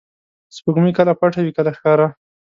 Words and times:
•سپوږمۍ 0.55 0.91
کله 0.97 1.11
پټه 1.19 1.39
وي، 1.43 1.51
کله 1.57 1.71
ښکاره. 1.77 2.07